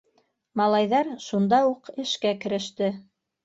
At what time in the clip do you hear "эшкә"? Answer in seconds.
2.07-2.35